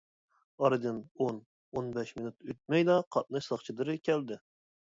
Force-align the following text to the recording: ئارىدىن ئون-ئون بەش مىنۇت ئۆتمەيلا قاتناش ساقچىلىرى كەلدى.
ئارىدىن 0.63 1.01
ئون-ئون 1.25 1.91
بەش 1.99 2.13
مىنۇت 2.21 2.49
ئۆتمەيلا 2.49 2.97
قاتناش 3.17 3.51
ساقچىلىرى 3.53 3.99
كەلدى. 4.11 4.41